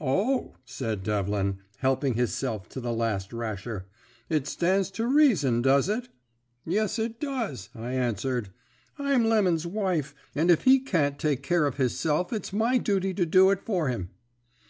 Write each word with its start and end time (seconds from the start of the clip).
"'O,' 0.00 0.54
said 0.64 1.02
Devlin, 1.02 1.58
helping 1.76 2.14
hisself 2.14 2.70
to 2.70 2.80
the 2.80 2.90
last 2.94 3.34
rasher. 3.34 3.84
'It 4.30 4.46
stands 4.46 4.90
to 4.92 5.06
reason, 5.06 5.60
does 5.60 5.90
it?' 5.90 6.08
"'Yes, 6.64 6.98
it 6.98 7.20
does,' 7.20 7.68
I 7.74 7.92
answered. 7.92 8.48
'I'm 8.98 9.26
Lemon's 9.28 9.66
wife, 9.66 10.14
and 10.34 10.50
if 10.50 10.62
he 10.62 10.80
can't 10.80 11.18
take 11.18 11.42
care 11.42 11.66
of 11.66 11.76
hisself 11.76 12.32
it's 12.32 12.50
my 12.50 12.78
duty 12.78 13.12
to 13.12 13.26
do 13.26 13.50
it 13.50 13.60
for 13.62 13.90
him.' 13.90 14.08